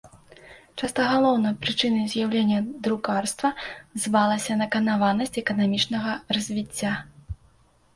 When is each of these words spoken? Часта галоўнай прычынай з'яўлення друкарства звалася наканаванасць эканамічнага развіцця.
Часта 0.79 0.99
галоўнай 1.11 1.53
прычынай 1.65 2.05
з'яўлення 2.15 2.59
друкарства 2.89 3.53
звалася 4.07 4.61
наканаванасць 4.67 5.37
эканамічнага 5.47 6.21
развіцця. 6.39 7.01